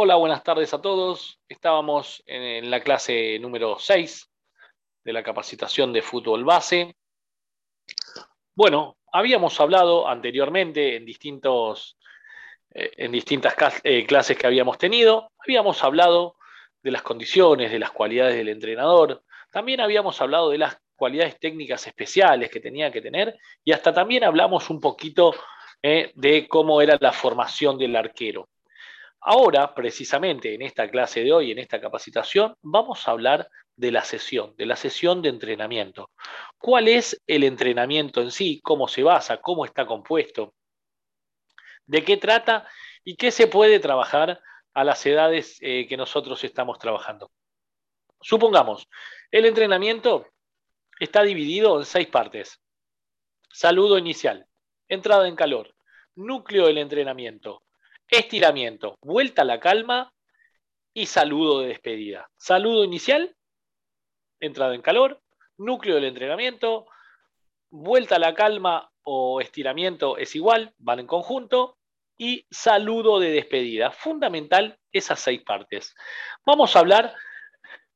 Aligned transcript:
Hola, 0.00 0.14
buenas 0.14 0.44
tardes 0.44 0.72
a 0.74 0.80
todos. 0.80 1.40
Estábamos 1.48 2.22
en 2.24 2.70
la 2.70 2.80
clase 2.80 3.36
número 3.40 3.80
6 3.80 4.30
de 5.02 5.12
la 5.12 5.24
capacitación 5.24 5.92
de 5.92 6.02
fútbol 6.02 6.44
base. 6.44 6.94
Bueno, 8.54 8.96
habíamos 9.12 9.58
hablado 9.58 10.06
anteriormente 10.06 10.94
en, 10.94 11.04
distintos, 11.04 11.98
eh, 12.70 12.92
en 12.96 13.10
distintas 13.10 13.56
eh, 13.82 14.06
clases 14.06 14.38
que 14.38 14.46
habíamos 14.46 14.78
tenido, 14.78 15.32
habíamos 15.36 15.82
hablado 15.82 16.36
de 16.80 16.92
las 16.92 17.02
condiciones, 17.02 17.72
de 17.72 17.80
las 17.80 17.90
cualidades 17.90 18.36
del 18.36 18.50
entrenador, 18.50 19.24
también 19.50 19.80
habíamos 19.80 20.20
hablado 20.20 20.50
de 20.50 20.58
las 20.58 20.78
cualidades 20.94 21.40
técnicas 21.40 21.84
especiales 21.88 22.52
que 22.52 22.60
tenía 22.60 22.92
que 22.92 23.02
tener 23.02 23.36
y 23.64 23.72
hasta 23.72 23.92
también 23.92 24.22
hablamos 24.22 24.70
un 24.70 24.80
poquito 24.80 25.34
eh, 25.82 26.12
de 26.14 26.46
cómo 26.46 26.80
era 26.80 26.96
la 27.00 27.10
formación 27.10 27.76
del 27.76 27.96
arquero. 27.96 28.48
Ahora, 29.20 29.74
precisamente 29.74 30.54
en 30.54 30.62
esta 30.62 30.88
clase 30.90 31.24
de 31.24 31.32
hoy, 31.32 31.50
en 31.50 31.58
esta 31.58 31.80
capacitación, 31.80 32.54
vamos 32.62 33.06
a 33.06 33.10
hablar 33.10 33.48
de 33.76 33.90
la 33.90 34.04
sesión, 34.04 34.54
de 34.56 34.66
la 34.66 34.76
sesión 34.76 35.22
de 35.22 35.28
entrenamiento. 35.28 36.10
¿Cuál 36.56 36.88
es 36.88 37.20
el 37.26 37.44
entrenamiento 37.44 38.20
en 38.20 38.30
sí? 38.30 38.60
¿Cómo 38.62 38.88
se 38.88 39.02
basa? 39.02 39.40
¿Cómo 39.40 39.64
está 39.64 39.86
compuesto? 39.86 40.54
¿De 41.86 42.04
qué 42.04 42.16
trata? 42.16 42.68
¿Y 43.04 43.16
qué 43.16 43.30
se 43.30 43.46
puede 43.46 43.80
trabajar 43.80 44.40
a 44.74 44.84
las 44.84 45.04
edades 45.06 45.58
eh, 45.60 45.86
que 45.88 45.96
nosotros 45.96 46.42
estamos 46.44 46.78
trabajando? 46.78 47.30
Supongamos, 48.20 48.88
el 49.30 49.46
entrenamiento 49.46 50.26
está 50.98 51.22
dividido 51.22 51.78
en 51.78 51.86
seis 51.86 52.08
partes. 52.08 52.60
Saludo 53.50 53.98
inicial, 53.98 54.46
entrada 54.88 55.28
en 55.28 55.36
calor, 55.36 55.74
núcleo 56.14 56.66
del 56.66 56.78
entrenamiento, 56.78 57.62
estiramiento, 58.08 58.96
vuelta 59.00 59.42
a 59.42 59.44
la 59.44 59.60
calma 59.60 60.12
y 60.94 61.06
saludo 61.06 61.60
de 61.60 61.68
despedida. 61.68 62.28
Saludo 62.36 62.84
inicial, 62.84 63.34
entrada 64.40 64.74
en 64.74 64.82
calor, 64.82 65.20
núcleo 65.56 65.96
del 65.96 66.04
entrenamiento, 66.04 66.86
vuelta 67.70 68.16
a 68.16 68.18
la 68.20 68.34
calma 68.34 68.90
o 69.02 69.40
estiramiento 69.40 70.16
es 70.16 70.34
igual, 70.34 70.74
van 70.78 71.00
en 71.00 71.06
conjunto, 71.06 71.78
y 72.18 72.46
saludo 72.50 73.20
de 73.20 73.30
despedida. 73.30 73.92
Fundamental 73.92 74.78
esas 74.92 75.20
seis 75.20 75.42
partes. 75.42 75.94
Vamos 76.44 76.74
a 76.74 76.80
hablar 76.80 77.14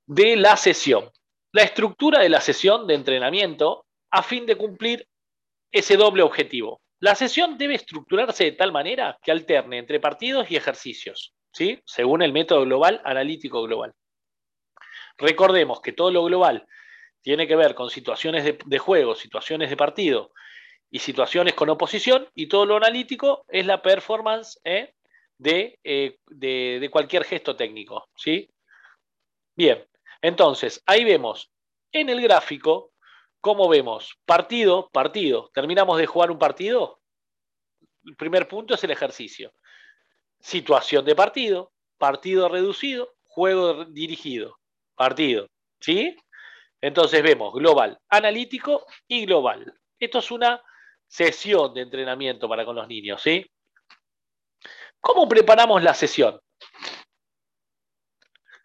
de 0.06 0.36
la 0.36 0.56
sesión. 0.56 1.10
La 1.52 1.62
estructura 1.62 2.20
de 2.20 2.28
la 2.28 2.40
sesión 2.40 2.86
de 2.86 2.94
entrenamiento 2.94 3.84
a 4.10 4.22
fin 4.22 4.46
de 4.46 4.56
cumplir 4.56 5.06
ese 5.72 5.96
doble 5.96 6.22
objetivo. 6.22 6.81
La 7.02 7.16
sesión 7.16 7.58
debe 7.58 7.74
estructurarse 7.74 8.44
de 8.44 8.52
tal 8.52 8.70
manera 8.70 9.18
que 9.20 9.32
alterne 9.32 9.78
entre 9.78 9.98
partidos 9.98 10.48
y 10.52 10.56
ejercicios, 10.56 11.34
¿sí? 11.52 11.80
según 11.84 12.22
el 12.22 12.32
método 12.32 12.62
global 12.62 13.02
analítico 13.04 13.60
global. 13.64 13.92
Recordemos 15.18 15.80
que 15.80 15.92
todo 15.92 16.12
lo 16.12 16.22
global 16.22 16.64
tiene 17.20 17.48
que 17.48 17.56
ver 17.56 17.74
con 17.74 17.90
situaciones 17.90 18.44
de, 18.44 18.78
juego, 18.78 19.16
situaciones 19.16 19.68
de 19.68 19.76
partido 19.76 20.30
y 20.92 21.00
situaciones 21.00 21.54
con 21.54 21.70
oposición, 21.70 22.28
y 22.36 22.46
todo 22.46 22.66
lo 22.66 22.76
analítico 22.76 23.44
es 23.48 23.66
la 23.66 23.82
performance 23.82 24.60
¿eh? 24.62 24.94
Eh, 25.42 26.18
de, 26.28 26.78
de, 26.78 26.88
cualquier 26.88 27.24
gesto 27.24 27.56
técnico. 27.56 28.10
¿sí? 28.14 28.48
Bien, 29.56 29.84
entonces 30.20 30.80
ahí 30.86 31.02
vemos 31.02 31.50
en 31.90 32.10
el 32.10 32.22
gráfico 32.22 32.91
¿Cómo 33.42 33.68
vemos? 33.68 34.16
Partido, 34.24 34.88
partido. 34.92 35.50
Terminamos 35.52 35.98
de 35.98 36.06
jugar 36.06 36.30
un 36.30 36.38
partido. 36.38 37.00
El 38.04 38.14
primer 38.14 38.46
punto 38.46 38.74
es 38.74 38.84
el 38.84 38.92
ejercicio. 38.92 39.52
Situación 40.38 41.04
de 41.04 41.16
partido, 41.16 41.72
partido 41.98 42.48
reducido, 42.48 43.14
juego 43.24 43.84
dirigido, 43.86 44.60
partido. 44.94 45.48
¿Sí? 45.80 46.16
Entonces 46.80 47.20
vemos 47.20 47.52
global, 47.52 47.98
analítico 48.08 48.86
y 49.08 49.26
global. 49.26 49.74
Esto 49.98 50.20
es 50.20 50.30
una 50.30 50.62
sesión 51.08 51.74
de 51.74 51.80
entrenamiento 51.80 52.48
para 52.48 52.64
con 52.64 52.76
los 52.76 52.86
niños, 52.86 53.20
¿sí? 53.20 53.44
¿Cómo 55.00 55.28
preparamos 55.28 55.82
la 55.82 55.94
sesión? 55.94 56.40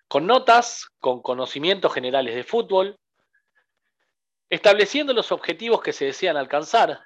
Con 0.08 0.28
notas, 0.28 0.88
con 1.00 1.24
conocimientos 1.24 1.92
generales 1.92 2.36
de 2.36 2.44
fútbol, 2.44 3.00
estableciendo 4.50 5.14
los 5.14 5.32
objetivos 5.32 5.82
que 5.82 5.94
se 5.94 6.06
desean 6.06 6.38
alcanzar, 6.38 7.00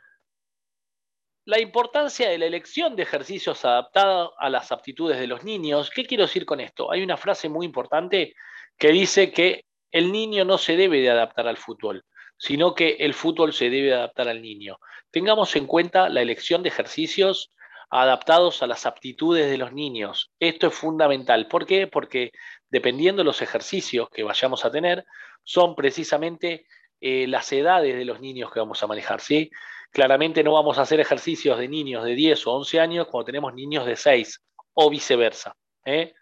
la 1.46 1.60
importancia 1.60 2.30
de 2.30 2.38
la 2.38 2.46
elección 2.46 2.96
de 2.96 3.04
ejercicios 3.04 3.66
adaptados 3.66 4.32
a 4.38 4.50
las 4.50 4.72
aptitudes 4.72 5.20
de 5.20 5.28
los 5.28 5.44
niños. 5.44 5.90
¿Qué 5.90 6.06
quiero 6.06 6.24
decir 6.24 6.46
con 6.46 6.60
esto? 6.60 6.92
Hay 6.92 7.02
una 7.02 7.18
frase 7.18 7.50
muy 7.50 7.66
importante 7.66 8.36
que 8.78 8.90
dice 8.90 9.32
que 9.32 9.66
el 9.92 10.12
niño 10.12 10.46
no 10.46 10.58
se 10.58 10.78
debe 10.78 11.02
de 11.02 11.10
adaptar 11.10 11.48
al 11.48 11.58
fútbol, 11.58 12.06
sino 12.38 12.76
que 12.76 12.98
el 13.00 13.14
fútbol 13.14 13.54
se 13.54 13.70
debe 13.70 13.94
adaptar 13.94 14.28
al 14.28 14.42
niño. 14.42 14.78
Tengamos 15.10 15.56
en 15.56 15.66
cuenta 15.66 16.10
la 16.10 16.22
elección 16.22 16.64
de 16.64 16.70
ejercicios 16.70 17.52
adaptados 17.90 18.64
a 18.64 18.68
las 18.68 18.86
aptitudes 18.86 19.50
de 19.50 19.58
los 19.58 19.74
niños. 19.74 20.32
Esto 20.40 20.68
es 20.68 20.74
fundamental. 20.74 21.48
¿Por 21.48 21.66
qué? 21.66 21.88
Porque 21.88 22.32
dependiendo 22.70 23.22
de 23.22 23.26
los 23.26 23.42
ejercicios 23.42 24.10
que 24.10 24.24
vayamos 24.24 24.64
a 24.64 24.72
tener, 24.72 25.06
son 25.44 25.76
precisamente 25.76 26.66
eh, 27.02 27.26
las 27.28 27.52
edades 27.52 27.96
de 27.96 28.06
los 28.06 28.22
niños 28.22 28.52
que 28.52 28.60
vamos 28.60 28.82
a 28.84 28.88
manejar, 28.88 29.22
¿sí? 29.22 29.50
Claramente 29.92 30.44
no 30.44 30.54
vamos 30.54 30.78
a 30.78 30.84
hacer 30.84 31.00
ejercicios 31.00 31.58
de 31.58 31.68
niños 31.68 32.06
de 32.06 32.16
10 32.16 32.48
o 32.48 32.54
11 32.54 32.80
años 32.80 33.08
cuando 33.08 33.26
tenemos 33.26 33.54
niños 33.54 33.86
de 33.86 33.96
6 33.96 34.40
o 34.76 34.90
viceversa. 34.90 35.56
¿eh? 35.84 36.14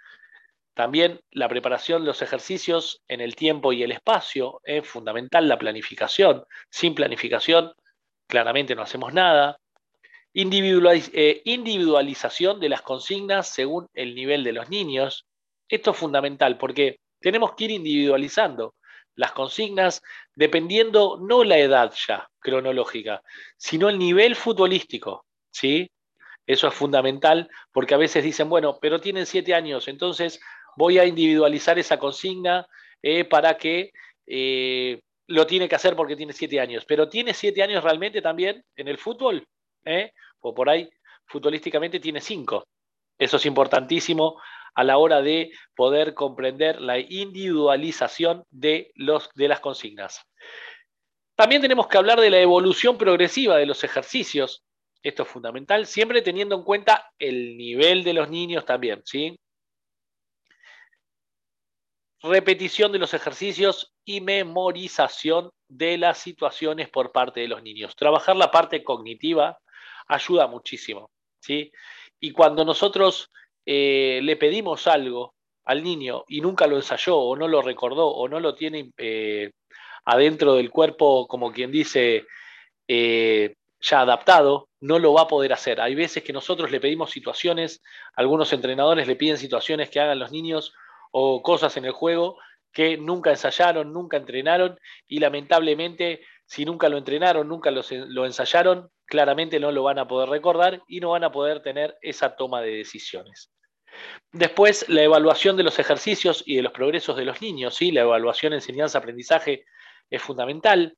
También 0.73 1.19
la 1.31 1.50
preparación 1.50 2.01
de 2.01 2.07
los 2.07 2.22
ejercicios 2.22 3.03
en 3.07 3.22
el 3.22 3.35
tiempo 3.35 3.73
y 3.73 3.84
el 3.84 3.91
espacio 3.91 4.62
es 4.63 4.88
fundamental, 4.88 5.47
la 5.47 5.59
planificación. 5.59 6.45
Sin 6.69 6.95
planificación, 6.95 7.73
claramente 8.28 8.73
no 8.73 8.81
hacemos 8.81 9.13
nada. 9.13 9.59
Eh, 10.34 11.41
individualización 11.44 12.59
de 12.59 12.69
las 12.69 12.81
consignas 12.81 13.50
según 13.50 13.88
el 13.94 14.16
nivel 14.16 14.44
de 14.44 14.53
los 14.53 14.69
niños. 14.69 15.25
Esto 15.68 15.91
es 15.91 15.97
fundamental 15.97 16.57
porque 16.57 17.01
tenemos 17.19 17.53
que 17.53 17.66
ir 17.66 17.72
individualizando 17.72 18.75
las 19.19 19.34
consignas 19.34 20.02
dependiendo 20.34 21.19
no 21.22 21.44
la 21.44 21.57
edad 21.57 21.94
ya 22.07 22.30
cronológica, 22.40 23.22
sino 23.57 23.90
el 23.90 24.00
nivel 24.00 24.34
futbolístico, 24.34 25.25
¿sí? 25.52 25.91
Eso 26.47 26.69
es 26.69 26.74
fundamental 26.74 27.50
porque 27.74 27.96
a 27.96 27.97
veces 27.97 28.24
dicen, 28.24 28.47
bueno, 28.47 28.80
pero 28.81 29.02
tienen 29.02 29.25
siete 29.25 29.53
años, 29.53 29.90
entonces 29.90 30.40
voy 30.78 31.00
a 31.00 31.06
individualizar 31.06 31.78
esa 31.78 32.00
consigna 32.00 32.66
eh, 33.02 33.25
para 33.25 33.57
que 33.57 33.91
eh, 34.25 35.02
lo 35.28 35.46
tiene 35.46 35.68
que 35.68 35.75
hacer 35.75 35.97
porque 35.97 36.16
tiene 36.16 36.31
siete 36.31 36.62
años. 36.62 36.86
Pero 36.86 37.09
tiene 37.09 37.34
siete 37.34 37.62
años 37.62 37.84
realmente 37.84 38.22
también 38.22 38.63
en 38.78 38.88
el 38.88 38.97
fútbol, 38.97 39.46
¿eh? 39.84 40.13
o 40.40 40.53
por 40.53 40.69
ahí 40.69 40.90
futbolísticamente 41.25 42.00
tiene 42.00 42.22
cinco. 42.22 42.63
Eso 43.18 43.36
es 43.36 43.46
importantísimo 43.46 44.41
a 44.79 44.84
la 44.85 44.97
hora 44.97 45.22
de 45.22 45.51
poder 45.75 46.13
comprender 46.13 46.79
la 46.79 47.00
individualización 47.00 48.45
de, 48.50 48.94
los, 48.95 49.29
de 49.35 49.50
las 49.50 49.59
consignas. 49.59 50.22
También 51.35 51.62
tenemos 51.62 51.90
que 51.90 51.97
hablar 51.97 52.22
de 52.22 52.29
la 52.29 52.40
evolución 52.40 52.97
progresiva 52.97 53.57
de 53.57 53.66
los 53.66 53.84
ejercicios. 53.84 54.63
Esto 55.03 55.23
es 55.23 55.29
fundamental, 55.29 55.85
siempre 55.85 56.22
teniendo 56.22 56.56
en 56.56 56.63
cuenta 56.63 57.12
el 57.19 57.57
nivel 57.57 58.06
de 58.06 58.13
los 58.13 58.29
niños 58.29 58.63
también, 58.63 59.01
¿sí? 59.03 59.38
Repetición 62.22 62.94
de 62.94 63.00
los 63.00 63.13
ejercicios 63.13 63.94
y 64.06 64.22
memorización 64.22 65.50
de 65.68 65.97
las 65.97 66.19
situaciones 66.19 66.88
por 66.88 67.12
parte 67.12 67.41
de 67.41 67.50
los 67.50 67.62
niños. 67.63 67.97
Trabajar 67.97 68.38
la 68.38 68.50
parte 68.50 68.81
cognitiva 68.81 69.59
ayuda 70.07 70.47
muchísimo, 70.47 71.12
¿sí? 71.41 71.69
Y 72.21 72.31
cuando 72.31 72.63
nosotros 72.63 73.30
eh, 73.71 74.19
le 74.24 74.36
pedimos 74.36 74.88
algo 74.88 75.36
al 75.63 75.83
niño 75.83 76.24
y 76.27 76.42
nunca 76.42 76.66
lo 76.66 76.77
ensayó 76.77 77.19
o 77.19 77.36
no 77.36 77.48
lo 77.48 77.62
recordó 77.62 78.07
o 78.07 78.27
no 78.27 78.39
lo 78.39 78.56
tiene 78.56 78.92
eh, 78.98 79.51
adentro 80.06 80.56
del 80.56 80.71
cuerpo, 80.71 81.27
como 81.27 81.51
quien 81.51 81.71
dice, 81.71 82.25
eh, 82.88 83.54
ya 83.80 84.01
adaptado, 84.01 84.69
no 84.80 84.98
lo 84.98 85.13
va 85.13 85.21
a 85.21 85.27
poder 85.27 85.54
hacer. 85.54 85.80
Hay 85.81 85.94
veces 85.94 86.24
que 86.24 86.33
nosotros 86.33 86.71
le 86.71 86.80
pedimos 86.80 87.12
situaciones, 87.12 87.83
algunos 88.16 88.51
entrenadores 88.54 89.06
le 89.07 89.16
piden 89.16 89.38
situaciones 89.38 89.92
que 89.92 90.00
hagan 90.00 90.18
los 90.18 90.31
niños 90.31 90.74
o 91.12 91.44
cosas 91.44 91.77
en 91.77 91.86
el 91.86 91.92
juego 91.92 92.39
que 92.74 92.98
nunca 92.98 93.30
ensayaron, 93.30 93.94
nunca 93.94 94.18
entrenaron 94.18 94.80
y 95.07 95.19
lamentablemente 95.19 96.21
si 96.48 96.66
nunca 96.66 96.89
lo 96.89 96.98
entrenaron, 96.98 97.48
nunca 97.48 97.69
lo 97.69 98.25
ensayaron, 98.25 98.89
claramente 99.06 99.60
no 99.60 99.71
lo 99.71 99.83
van 99.83 100.00
a 100.00 100.07
poder 100.07 100.30
recordar 100.30 100.81
y 100.88 101.01
no 101.01 101.12
van 101.12 101.24
a 101.24 101.31
poder 101.31 101.62
tener 101.62 101.95
esa 102.01 102.36
toma 102.36 102.62
de 102.62 102.71
decisiones. 102.71 103.51
Después, 104.31 104.88
la 104.89 105.03
evaluación 105.03 105.57
de 105.57 105.63
los 105.63 105.80
ejercicios 105.80 106.44
y 106.45 106.56
de 106.57 106.62
los 106.62 106.71
progresos 106.71 107.18
de 107.18 107.25
los 107.25 107.41
niños, 107.41 107.75
¿sí? 107.75 107.91
la 107.91 108.01
evaluación, 108.01 108.53
enseñanza-aprendizaje 108.53 109.65
es 110.09 110.21
fundamental. 110.21 110.95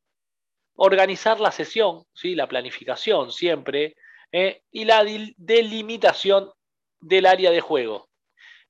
Organizar 0.75 1.39
la 1.39 1.51
sesión, 1.51 2.03
¿sí? 2.13 2.35
la 2.35 2.47
planificación 2.47 3.31
siempre, 3.31 3.95
¿eh? 4.31 4.63
y 4.71 4.85
la 4.85 5.05
delimitación 5.38 6.51
del 6.99 7.25
área 7.25 7.51
de 7.51 7.61
juego. 7.61 8.09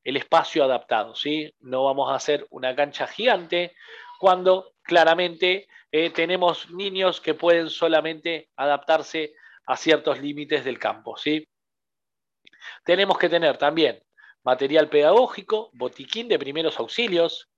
el 0.04 0.18
espacio 0.18 0.64
adaptado, 0.64 1.14
¿sí? 1.14 1.54
No 1.60 1.84
vamos 1.84 2.12
a 2.12 2.16
hacer 2.16 2.48
una 2.50 2.76
cancha 2.76 3.06
gigante 3.06 3.76
cuando 4.20 4.74
claramente 4.82 5.68
eh, 5.92 6.10
tenemos 6.10 6.72
niños 6.72 7.22
que 7.22 7.36
pueden 7.36 7.70
solamente 7.70 8.50
adaptarse 8.56 9.36
a 9.68 9.78
ciertos 9.78 10.20
límites 10.20 10.66
del 10.66 10.80
campo, 10.80 11.18
¿sí? 11.18 11.48
Tenemos 12.84 13.18
que 13.20 13.30
tener 13.30 13.58
también 13.58 14.02
material 14.44 14.90
pedagógico, 14.90 15.70
botiquín 15.74 16.28
de 16.28 16.40
primeros 16.40 16.80
auxilios, 16.80 17.50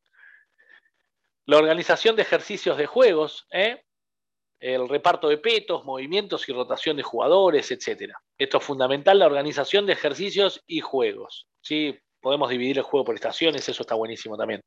la 1.45 1.57
organización 1.57 2.15
de 2.15 2.21
ejercicios 2.21 2.77
de 2.77 2.85
juegos, 2.85 3.47
¿eh? 3.51 3.83
el 4.59 4.87
reparto 4.87 5.27
de 5.27 5.37
petos, 5.37 5.83
movimientos 5.83 6.47
y 6.47 6.53
rotación 6.53 6.95
de 6.95 7.03
jugadores, 7.03 7.69
etc. 7.71 8.13
Esto 8.37 8.57
es 8.59 8.63
fundamental, 8.63 9.19
la 9.19 9.25
organización 9.25 9.85
de 9.85 9.93
ejercicios 9.93 10.61
y 10.65 10.79
juegos. 10.79 11.47
¿sí? 11.61 11.99
Podemos 12.21 12.49
dividir 12.49 12.77
el 12.77 12.83
juego 12.83 13.03
por 13.03 13.15
estaciones, 13.15 13.67
eso 13.67 13.83
está 13.83 13.95
buenísimo 13.95 14.37
también. 14.37 14.61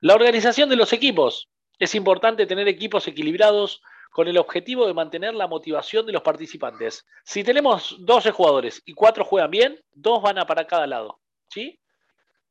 La 0.00 0.14
organización 0.14 0.68
de 0.68 0.76
los 0.76 0.92
equipos. 0.92 1.48
Es 1.80 1.94
importante 1.94 2.46
tener 2.46 2.66
equipos 2.66 3.06
equilibrados 3.06 3.80
con 4.10 4.26
el 4.26 4.38
objetivo 4.38 4.86
de 4.86 4.94
mantener 4.94 5.34
la 5.34 5.46
motivación 5.46 6.06
de 6.06 6.12
los 6.12 6.22
participantes. 6.22 7.06
Si 7.24 7.44
tenemos 7.44 7.96
12 8.00 8.32
jugadores 8.32 8.82
y 8.84 8.94
4 8.94 9.24
juegan 9.24 9.50
bien, 9.50 9.80
2 9.92 10.22
van 10.22 10.38
a 10.38 10.46
para 10.46 10.66
cada 10.66 10.86
lado. 10.86 11.20
¿Sí? 11.48 11.80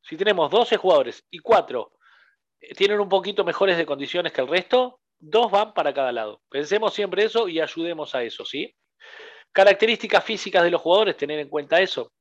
Si 0.01 0.17
tenemos 0.17 0.49
12 0.49 0.77
jugadores 0.77 1.25
y 1.29 1.39
4 1.39 1.91
eh, 2.59 2.75
tienen 2.75 2.99
un 2.99 3.09
poquito 3.09 3.43
mejores 3.43 3.77
de 3.77 3.85
condiciones 3.85 4.31
que 4.31 4.41
el 4.41 4.47
resto, 4.47 4.99
2 5.19 5.51
van 5.51 5.73
para 5.73 5.93
cada 5.93 6.11
lado. 6.11 6.41
Pensemos 6.49 6.93
siempre 6.93 7.23
eso 7.23 7.47
y 7.47 7.59
ayudemos 7.59 8.13
a 8.15 8.23
eso, 8.23 8.45
¿sí? 8.45 8.75
Características 9.51 10.23
físicas 10.23 10.63
de 10.63 10.71
los 10.71 10.81
jugadores, 10.81 11.17
tener 11.17 11.39
en 11.39 11.49
cuenta 11.49 11.79
eso. 11.79 12.11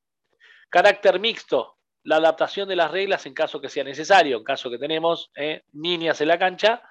Carácter 0.69 1.19
mixto, 1.19 1.77
la 2.03 2.17
adaptación 2.17 2.67
de 2.67 2.75
las 2.75 2.91
reglas 2.91 3.25
en 3.25 3.33
caso 3.33 3.61
que 3.61 3.69
sea 3.69 3.83
necesario, 3.83 4.37
en 4.37 4.43
caso 4.43 4.69
que 4.69 4.77
tenemos 4.77 5.29
eh, 5.35 5.63
niñas 5.73 6.21
en 6.21 6.29
la 6.29 6.39
cancha, 6.39 6.81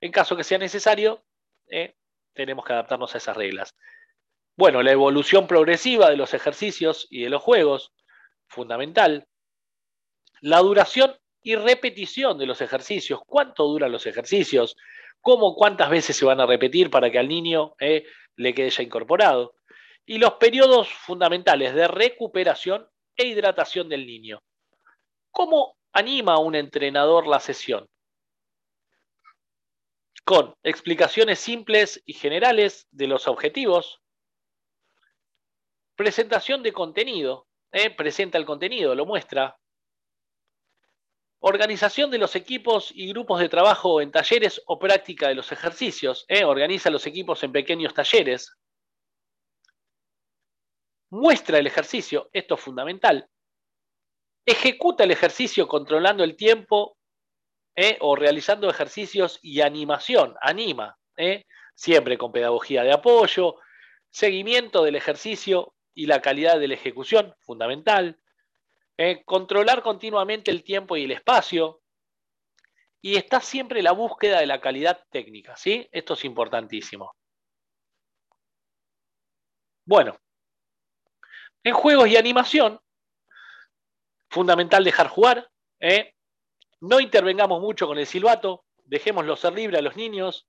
en 0.00 0.12
caso 0.12 0.36
que 0.36 0.44
sea 0.44 0.58
necesario, 0.58 1.24
eh, 1.68 1.96
tenemos 2.34 2.64
que 2.64 2.72
adaptarnos 2.74 3.14
a 3.14 3.18
esas 3.18 3.36
reglas. 3.36 3.74
Bueno, 4.56 4.82
la 4.82 4.92
evolución 4.92 5.46
progresiva 5.46 6.08
de 6.10 6.16
los 6.16 6.34
ejercicios 6.34 7.06
y 7.10 7.22
de 7.22 7.30
los 7.30 7.42
juegos, 7.42 7.92
fundamental. 8.48 9.26
La 10.40 10.58
duración 10.58 11.16
y 11.42 11.54
repetición 11.54 12.38
de 12.38 12.46
los 12.46 12.60
ejercicios, 12.60 13.20
cuánto 13.26 13.64
duran 13.64 13.92
los 13.92 14.06
ejercicios, 14.06 14.76
cómo, 15.20 15.54
cuántas 15.54 15.90
veces 15.90 16.16
se 16.16 16.24
van 16.24 16.40
a 16.40 16.46
repetir 16.46 16.90
para 16.90 17.10
que 17.10 17.18
al 17.18 17.28
niño 17.28 17.74
eh, 17.78 18.04
le 18.36 18.54
quede 18.54 18.70
ya 18.70 18.82
incorporado. 18.82 19.54
Y 20.04 20.18
los 20.18 20.34
periodos 20.34 20.88
fundamentales 20.88 21.74
de 21.74 21.88
recuperación 21.88 22.88
e 23.16 23.26
hidratación 23.26 23.88
del 23.88 24.06
niño. 24.06 24.42
¿Cómo 25.30 25.76
anima 25.92 26.38
un 26.38 26.54
entrenador 26.54 27.26
la 27.26 27.40
sesión? 27.40 27.88
Con 30.24 30.54
explicaciones 30.62 31.38
simples 31.38 32.02
y 32.04 32.14
generales 32.14 32.86
de 32.90 33.06
los 33.06 33.28
objetivos, 33.28 34.00
presentación 35.94 36.62
de 36.62 36.72
contenido, 36.72 37.46
eh, 37.72 37.90
presenta 37.90 38.38
el 38.38 38.44
contenido, 38.44 38.94
lo 38.94 39.06
muestra, 39.06 39.56
Organización 41.40 42.10
de 42.10 42.18
los 42.18 42.34
equipos 42.34 42.90
y 42.94 43.08
grupos 43.08 43.40
de 43.40 43.48
trabajo 43.48 44.00
en 44.00 44.10
talleres 44.10 44.62
o 44.66 44.78
práctica 44.78 45.28
de 45.28 45.34
los 45.34 45.52
ejercicios. 45.52 46.24
¿eh? 46.28 46.44
Organiza 46.44 46.90
los 46.90 47.06
equipos 47.06 47.42
en 47.42 47.52
pequeños 47.52 47.94
talleres. 47.94 48.56
Muestra 51.10 51.58
el 51.58 51.66
ejercicio, 51.66 52.30
esto 52.32 52.54
es 52.54 52.60
fundamental. 52.60 53.28
Ejecuta 54.44 55.04
el 55.04 55.10
ejercicio 55.10 55.68
controlando 55.68 56.24
el 56.24 56.36
tiempo 56.36 56.96
¿eh? 57.76 57.98
o 58.00 58.16
realizando 58.16 58.68
ejercicios 58.68 59.38
y 59.42 59.60
animación. 59.60 60.34
Anima, 60.40 60.98
¿eh? 61.16 61.44
siempre 61.74 62.18
con 62.18 62.32
pedagogía 62.32 62.82
de 62.82 62.92
apoyo, 62.92 63.56
seguimiento 64.10 64.82
del 64.82 64.96
ejercicio 64.96 65.74
y 65.94 66.06
la 66.06 66.20
calidad 66.20 66.58
de 66.58 66.68
la 66.68 66.74
ejecución, 66.74 67.34
fundamental. 67.40 68.18
Eh, 68.98 69.22
controlar 69.24 69.82
continuamente 69.82 70.50
el 70.50 70.64
tiempo 70.64 70.96
y 70.96 71.04
el 71.04 71.10
espacio, 71.10 71.82
y 73.02 73.16
está 73.16 73.40
siempre 73.40 73.82
la 73.82 73.92
búsqueda 73.92 74.40
de 74.40 74.46
la 74.46 74.60
calidad 74.60 75.04
técnica, 75.10 75.56
¿sí? 75.56 75.86
Esto 75.92 76.14
es 76.14 76.24
importantísimo. 76.24 77.14
Bueno, 79.84 80.18
en 81.62 81.74
juegos 81.74 82.08
y 82.08 82.16
animación, 82.16 82.80
fundamental 84.30 84.82
dejar 84.82 85.08
jugar, 85.08 85.48
¿eh? 85.78 86.14
no 86.80 86.98
intervengamos 87.00 87.60
mucho 87.60 87.86
con 87.86 87.98
el 87.98 88.06
silbato, 88.06 88.64
dejémoslo 88.84 89.36
ser 89.36 89.52
libre 89.52 89.78
a 89.78 89.82
los 89.82 89.96
niños, 89.96 90.48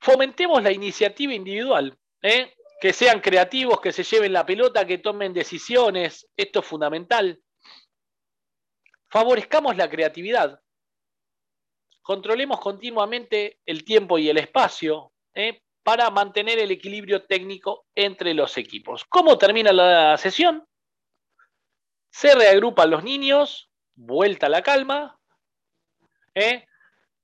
fomentemos 0.00 0.62
la 0.62 0.72
iniciativa 0.72 1.32
individual, 1.32 1.96
¿eh? 2.20 2.54
Que 2.80 2.92
sean 2.92 3.20
creativos, 3.20 3.80
que 3.80 3.92
se 3.92 4.04
lleven 4.04 4.32
la 4.32 4.46
pelota, 4.46 4.86
que 4.86 4.98
tomen 4.98 5.32
decisiones, 5.32 6.28
esto 6.36 6.60
es 6.60 6.66
fundamental. 6.66 7.40
Favorezcamos 9.08 9.76
la 9.76 9.88
creatividad. 9.88 10.60
Controlemos 12.02 12.60
continuamente 12.60 13.60
el 13.64 13.84
tiempo 13.84 14.18
y 14.18 14.28
el 14.28 14.36
espacio 14.38 15.12
¿eh? 15.34 15.62
para 15.82 16.10
mantener 16.10 16.58
el 16.58 16.70
equilibrio 16.70 17.24
técnico 17.24 17.86
entre 17.94 18.34
los 18.34 18.58
equipos. 18.58 19.04
¿Cómo 19.08 19.38
termina 19.38 19.72
la 19.72 20.18
sesión? 20.18 20.66
Se 22.10 22.34
reagrupan 22.34 22.90
los 22.90 23.02
niños, 23.02 23.70
vuelta 23.94 24.46
a 24.46 24.50
la 24.50 24.62
calma, 24.62 25.18
¿eh? 26.34 26.66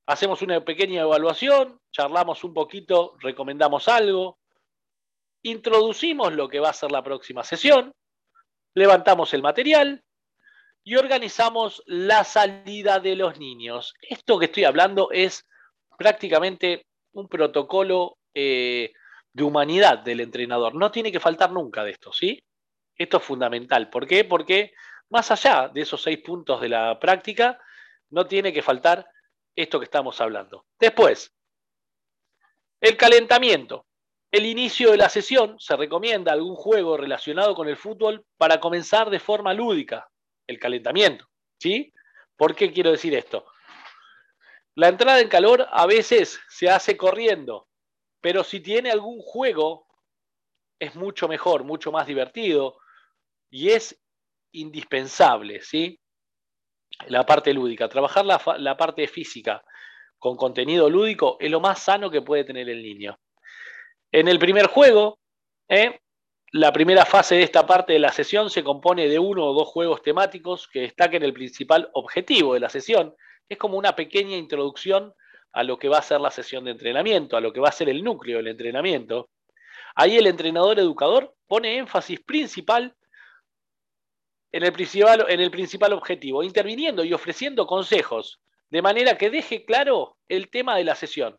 hacemos 0.06 0.42
una 0.42 0.64
pequeña 0.64 1.02
evaluación, 1.02 1.80
charlamos 1.92 2.42
un 2.42 2.52
poquito, 2.52 3.16
recomendamos 3.20 3.86
algo, 3.86 4.39
introducimos 5.42 6.32
lo 6.32 6.48
que 6.48 6.60
va 6.60 6.70
a 6.70 6.74
ser 6.74 6.92
la 6.92 7.02
próxima 7.02 7.44
sesión, 7.44 7.94
levantamos 8.74 9.34
el 9.34 9.42
material 9.42 10.04
y 10.82 10.96
organizamos 10.96 11.82
la 11.86 12.24
salida 12.24 13.00
de 13.00 13.16
los 13.16 13.38
niños. 13.38 13.94
Esto 14.02 14.38
que 14.38 14.46
estoy 14.46 14.64
hablando 14.64 15.10
es 15.10 15.46
prácticamente 15.98 16.86
un 17.12 17.28
protocolo 17.28 18.18
eh, 18.34 18.92
de 19.32 19.42
humanidad 19.42 19.98
del 19.98 20.20
entrenador. 20.20 20.74
No 20.74 20.90
tiene 20.90 21.12
que 21.12 21.20
faltar 21.20 21.52
nunca 21.52 21.84
de 21.84 21.92
esto, 21.92 22.12
¿sí? 22.12 22.42
Esto 22.96 23.18
es 23.18 23.22
fundamental. 23.22 23.90
¿Por 23.90 24.06
qué? 24.06 24.24
Porque 24.24 24.72
más 25.10 25.30
allá 25.30 25.68
de 25.68 25.82
esos 25.82 26.02
seis 26.02 26.18
puntos 26.18 26.60
de 26.60 26.68
la 26.68 26.98
práctica, 26.98 27.58
no 28.10 28.26
tiene 28.26 28.52
que 28.52 28.62
faltar 28.62 29.06
esto 29.54 29.78
que 29.78 29.84
estamos 29.84 30.20
hablando. 30.20 30.66
Después, 30.78 31.32
el 32.80 32.96
calentamiento. 32.96 33.86
El 34.32 34.46
inicio 34.46 34.92
de 34.92 34.96
la 34.96 35.08
sesión 35.08 35.58
se 35.58 35.76
recomienda 35.76 36.32
algún 36.32 36.54
juego 36.54 36.96
relacionado 36.96 37.54
con 37.54 37.68
el 37.68 37.76
fútbol 37.76 38.24
para 38.36 38.60
comenzar 38.60 39.10
de 39.10 39.18
forma 39.18 39.52
lúdica, 39.52 40.08
el 40.46 40.58
calentamiento. 40.58 41.26
¿Sí? 41.58 41.92
¿Por 42.36 42.54
qué 42.54 42.72
quiero 42.72 42.92
decir 42.92 43.14
esto? 43.14 43.44
La 44.76 44.88
entrada 44.88 45.20
en 45.20 45.28
calor 45.28 45.66
a 45.70 45.84
veces 45.86 46.40
se 46.48 46.70
hace 46.70 46.96
corriendo, 46.96 47.68
pero 48.20 48.44
si 48.44 48.60
tiene 48.60 48.90
algún 48.90 49.20
juego 49.20 49.88
es 50.78 50.94
mucho 50.94 51.28
mejor, 51.28 51.64
mucho 51.64 51.90
más 51.92 52.06
divertido 52.06 52.78
y 53.50 53.70
es 53.70 54.00
indispensable, 54.52 55.60
¿sí? 55.60 56.00
La 57.08 57.26
parte 57.26 57.52
lúdica, 57.52 57.88
trabajar 57.88 58.24
la, 58.24 58.40
la 58.58 58.76
parte 58.76 59.06
física 59.08 59.62
con 60.18 60.36
contenido 60.36 60.88
lúdico 60.88 61.36
es 61.40 61.50
lo 61.50 61.60
más 61.60 61.82
sano 61.82 62.10
que 62.10 62.22
puede 62.22 62.44
tener 62.44 62.68
el 62.68 62.82
niño. 62.82 63.18
En 64.12 64.26
el 64.26 64.38
primer 64.38 64.66
juego, 64.66 65.18
¿eh? 65.68 66.00
la 66.52 66.72
primera 66.72 67.04
fase 67.06 67.36
de 67.36 67.42
esta 67.44 67.64
parte 67.64 67.92
de 67.92 68.00
la 68.00 68.10
sesión 68.10 68.50
se 68.50 68.64
compone 68.64 69.08
de 69.08 69.20
uno 69.20 69.46
o 69.46 69.54
dos 69.54 69.68
juegos 69.68 70.02
temáticos 70.02 70.66
que 70.66 70.80
destaquen 70.80 71.22
el 71.22 71.32
principal 71.32 71.90
objetivo 71.92 72.54
de 72.54 72.60
la 72.60 72.68
sesión. 72.68 73.14
Es 73.48 73.56
como 73.56 73.78
una 73.78 73.94
pequeña 73.94 74.36
introducción 74.36 75.14
a 75.52 75.62
lo 75.62 75.78
que 75.78 75.88
va 75.88 75.98
a 75.98 76.02
ser 76.02 76.20
la 76.20 76.30
sesión 76.30 76.64
de 76.64 76.72
entrenamiento, 76.72 77.36
a 77.36 77.40
lo 77.40 77.52
que 77.52 77.60
va 77.60 77.68
a 77.68 77.72
ser 77.72 77.88
el 77.88 78.02
núcleo 78.02 78.38
del 78.38 78.48
entrenamiento. 78.48 79.30
Ahí 79.94 80.16
el 80.16 80.26
entrenador 80.26 80.78
educador 80.80 81.34
pone 81.46 81.76
énfasis 81.78 82.20
principal 82.20 82.96
en 84.52 84.64
el 84.64 84.72
principal, 84.72 85.26
en 85.28 85.40
el 85.40 85.52
principal 85.52 85.92
objetivo, 85.92 86.42
interviniendo 86.42 87.04
y 87.04 87.12
ofreciendo 87.12 87.66
consejos, 87.66 88.40
de 88.70 88.82
manera 88.82 89.16
que 89.16 89.30
deje 89.30 89.64
claro 89.64 90.16
el 90.28 90.50
tema 90.50 90.76
de 90.76 90.84
la 90.84 90.96
sesión. 90.96 91.38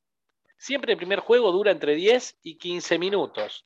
Siempre 0.62 0.92
el 0.92 0.98
primer 1.00 1.22
juego 1.22 1.52
dura 1.52 1.72
entre 1.72 1.96
10 1.96 2.38
y 2.44 2.60
15 2.60 3.00
minutos. 3.00 3.66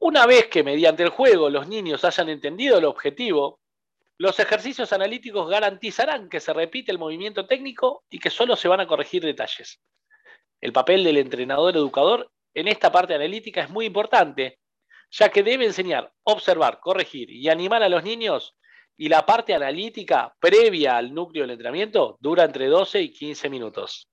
Una 0.00 0.26
vez 0.26 0.48
que 0.48 0.64
mediante 0.64 1.04
el 1.04 1.10
juego 1.10 1.48
los 1.50 1.68
niños 1.68 2.04
hayan 2.04 2.28
entendido 2.28 2.76
el 2.76 2.84
objetivo, 2.84 3.60
los 4.18 4.40
ejercicios 4.40 4.92
analíticos 4.92 5.48
garantizarán 5.48 6.28
que 6.28 6.40
se 6.40 6.52
repite 6.52 6.90
el 6.90 6.98
movimiento 6.98 7.46
técnico 7.46 8.02
y 8.10 8.18
que 8.18 8.28
solo 8.28 8.56
se 8.56 8.66
van 8.66 8.80
a 8.80 8.88
corregir 8.88 9.22
detalles. 9.22 9.80
El 10.60 10.72
papel 10.72 11.04
del 11.04 11.18
entrenador 11.18 11.76
educador 11.76 12.32
en 12.52 12.66
esta 12.66 12.90
parte 12.90 13.14
analítica 13.14 13.60
es 13.62 13.70
muy 13.70 13.86
importante, 13.86 14.58
ya 15.12 15.28
que 15.28 15.44
debe 15.44 15.64
enseñar, 15.64 16.12
observar, 16.24 16.80
corregir 16.80 17.30
y 17.30 17.48
animar 17.48 17.84
a 17.84 17.88
los 17.88 18.02
niños 18.02 18.56
y 18.96 19.08
la 19.08 19.24
parte 19.24 19.54
analítica 19.54 20.34
previa 20.40 20.96
al 20.96 21.14
núcleo 21.14 21.44
del 21.44 21.52
entrenamiento 21.52 22.18
dura 22.20 22.42
entre 22.42 22.66
12 22.66 23.00
y 23.00 23.12
15 23.12 23.48
minutos. 23.48 24.09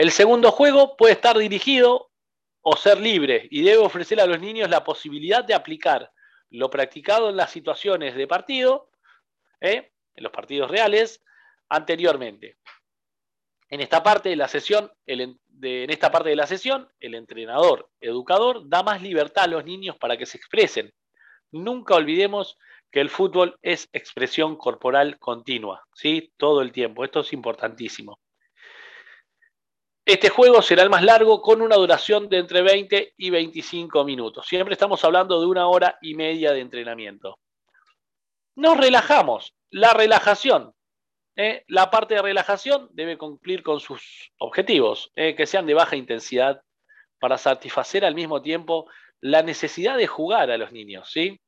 El 0.00 0.12
segundo 0.12 0.50
juego 0.50 0.96
puede 0.96 1.12
estar 1.12 1.36
dirigido 1.36 2.10
o 2.62 2.74
ser 2.74 2.98
libre 2.98 3.46
y 3.50 3.62
debe 3.62 3.82
ofrecer 3.82 4.18
a 4.18 4.24
los 4.24 4.40
niños 4.40 4.70
la 4.70 4.82
posibilidad 4.82 5.44
de 5.44 5.52
aplicar 5.52 6.10
lo 6.48 6.70
practicado 6.70 7.28
en 7.28 7.36
las 7.36 7.50
situaciones 7.50 8.14
de 8.14 8.26
partido, 8.26 8.88
¿eh? 9.60 9.92
en 10.14 10.24
los 10.24 10.32
partidos 10.32 10.70
reales, 10.70 11.22
anteriormente. 11.68 12.56
En 13.68 13.82
esta 13.82 14.02
parte 14.02 14.30
de 14.30 14.36
la 14.36 14.48
sesión, 14.48 14.90
en 15.04 15.38
esta 15.60 16.10
parte 16.10 16.30
de 16.30 16.36
la 16.36 16.46
sesión, 16.46 16.88
el 16.98 17.14
entrenador, 17.14 17.90
educador, 18.00 18.66
da 18.70 18.82
más 18.82 19.02
libertad 19.02 19.44
a 19.44 19.48
los 19.48 19.66
niños 19.66 19.98
para 19.98 20.16
que 20.16 20.24
se 20.24 20.38
expresen. 20.38 20.94
Nunca 21.52 21.94
olvidemos 21.94 22.56
que 22.90 23.02
el 23.02 23.10
fútbol 23.10 23.58
es 23.60 23.90
expresión 23.92 24.56
corporal 24.56 25.18
continua, 25.18 25.84
¿sí? 25.92 26.32
Todo 26.38 26.62
el 26.62 26.72
tiempo. 26.72 27.04
Esto 27.04 27.20
es 27.20 27.34
importantísimo. 27.34 28.18
Este 30.10 30.28
juego 30.28 30.60
será 30.60 30.82
el 30.82 30.90
más 30.90 31.04
largo 31.04 31.40
con 31.40 31.62
una 31.62 31.76
duración 31.76 32.28
de 32.28 32.38
entre 32.38 32.62
20 32.62 33.14
y 33.16 33.30
25 33.30 34.02
minutos. 34.02 34.44
Siempre 34.44 34.72
estamos 34.72 35.04
hablando 35.04 35.40
de 35.40 35.46
una 35.46 35.68
hora 35.68 35.98
y 36.02 36.16
media 36.16 36.50
de 36.50 36.58
entrenamiento. 36.58 37.38
Nos 38.56 38.76
relajamos. 38.76 39.54
La 39.70 39.94
relajación. 39.94 40.74
¿eh? 41.36 41.62
la 41.68 41.92
parte 41.92 42.16
de 42.16 42.22
relajación 42.22 42.88
debe 42.90 43.16
cumplir 43.16 43.62
con 43.62 43.78
sus 43.78 44.32
objetivos, 44.38 45.12
¿eh? 45.14 45.36
que 45.36 45.46
sean 45.46 45.64
de 45.64 45.74
baja 45.74 45.94
intensidad, 45.94 46.60
para 47.20 47.38
satisfacer 47.38 48.04
al 48.04 48.16
mismo 48.16 48.42
tiempo 48.42 48.90
la 49.20 49.44
necesidad 49.44 49.96
de 49.96 50.08
jugar 50.08 50.50
a 50.50 50.58
los 50.58 50.72
niños. 50.72 51.08
¿sí? 51.08 51.38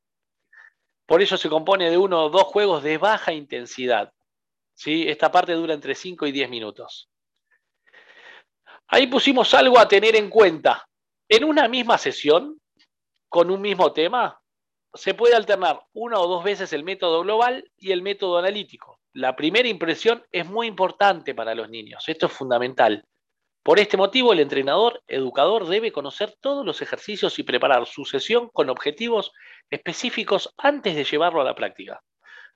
Por 1.04 1.20
eso 1.20 1.36
se 1.36 1.48
compone 1.48 1.90
de 1.90 1.98
uno 1.98 2.26
o 2.26 2.30
dos 2.30 2.44
juegos 2.44 2.84
de 2.84 2.96
baja 2.96 3.32
intensidad. 3.32 4.12
¿sí? 4.72 5.08
Esta 5.08 5.32
parte 5.32 5.52
dura 5.54 5.74
entre 5.74 5.96
5 5.96 6.28
y 6.28 6.30
10 6.30 6.48
minutos. 6.48 7.08
Ahí 8.94 9.06
pusimos 9.06 9.54
algo 9.54 9.78
a 9.78 9.88
tener 9.88 10.14
en 10.16 10.28
cuenta. 10.28 10.86
En 11.26 11.44
una 11.44 11.66
misma 11.66 11.96
sesión, 11.96 12.60
con 13.30 13.50
un 13.50 13.62
mismo 13.62 13.90
tema, 13.90 14.38
se 14.92 15.14
puede 15.14 15.34
alternar 15.34 15.80
una 15.94 16.18
o 16.18 16.28
dos 16.28 16.44
veces 16.44 16.74
el 16.74 16.84
método 16.84 17.22
global 17.22 17.64
y 17.78 17.92
el 17.92 18.02
método 18.02 18.36
analítico. 18.36 19.00
La 19.14 19.34
primera 19.34 19.66
impresión 19.66 20.22
es 20.30 20.44
muy 20.44 20.66
importante 20.66 21.34
para 21.34 21.54
los 21.54 21.70
niños. 21.70 22.06
Esto 22.06 22.26
es 22.26 22.32
fundamental. 22.32 23.02
Por 23.62 23.78
este 23.78 23.96
motivo, 23.96 24.34
el 24.34 24.40
entrenador, 24.40 25.02
educador, 25.06 25.66
debe 25.68 25.90
conocer 25.90 26.36
todos 26.38 26.66
los 26.66 26.82
ejercicios 26.82 27.38
y 27.38 27.44
preparar 27.44 27.86
su 27.86 28.04
sesión 28.04 28.50
con 28.52 28.68
objetivos 28.68 29.32
específicos 29.70 30.52
antes 30.58 30.94
de 30.96 31.04
llevarlo 31.04 31.40
a 31.40 31.44
la 31.44 31.54
práctica. 31.54 32.02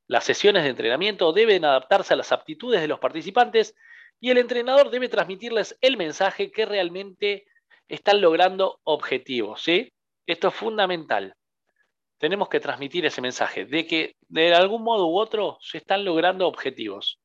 Las 0.07 0.25
sesiones 0.25 0.65
de 0.65 0.69
entrenamiento 0.69 1.33
deben 1.33 1.65
adaptarse 1.65 2.13
a 2.13 2.19
las 2.19 2.31
aptitudes 2.31 2.83
de 2.83 2.89
los 2.89 2.99
participantes 2.99 3.75
y 4.21 4.31
el 4.31 4.39
entrenador 4.39 4.91
debe 4.91 5.09
transmitirles 5.09 5.77
el 5.81 5.97
mensaje 5.97 6.51
que 6.51 6.67
realmente 6.67 7.47
están 7.89 8.21
logrando 8.21 8.81
objetivos. 8.85 9.63
¿sí? 9.63 9.93
Esto 10.27 10.49
es 10.49 10.55
fundamental. 10.55 11.35
Tenemos 12.19 12.49
que 12.49 12.61
transmitir 12.61 13.05
ese 13.05 13.21
mensaje 13.21 13.67
de 13.67 13.87
que 13.87 14.17
de 14.29 14.55
algún 14.55 14.83
modo 14.83 15.07
u 15.07 15.19
otro 15.19 15.59
se 15.61 15.79
están 15.79 16.05
logrando 16.05 16.49
objetivos. 16.49 17.21